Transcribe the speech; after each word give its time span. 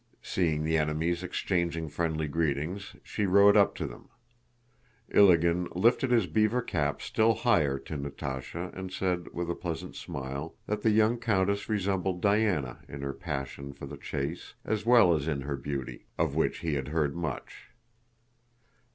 Seeing 0.23 0.63
the 0.63 0.79
enemies 0.79 1.21
exchanging 1.21 1.87
friendly 1.87 2.27
greetings, 2.27 2.95
she 3.03 3.27
rode 3.27 3.55
up 3.55 3.75
to 3.75 3.85
them. 3.85 4.09
Ilágin 5.13 5.67
lifted 5.75 6.09
his 6.09 6.25
beaver 6.25 6.63
cap 6.63 7.03
still 7.03 7.35
higher 7.35 7.77
to 7.77 7.95
Natásha 7.97 8.75
and 8.75 8.91
said, 8.91 9.27
with 9.31 9.47
a 9.47 9.53
pleasant 9.53 9.95
smile, 9.95 10.55
that 10.65 10.81
the 10.81 10.89
young 10.89 11.19
countess 11.19 11.69
resembled 11.69 12.19
Diana 12.19 12.79
in 12.89 13.03
her 13.03 13.13
passion 13.13 13.73
for 13.73 13.85
the 13.85 13.95
chase 13.95 14.55
as 14.65 14.87
well 14.87 15.13
as 15.13 15.27
in 15.27 15.41
her 15.41 15.55
beauty, 15.55 16.07
of 16.17 16.33
which 16.35 16.61
he 16.65 16.73
had 16.73 16.87
heard 16.87 17.15
much. 17.15 17.67